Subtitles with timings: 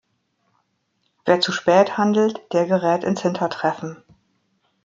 [1.25, 4.03] Wer zu spät handelt, der gerät ins Hintertreffen.